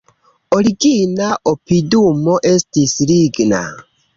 Origina 0.55 1.27
opidumo 1.53 2.39
estis 2.53 2.99
ligna. 3.13 3.63